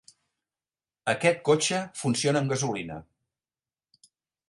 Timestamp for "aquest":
1.13-1.45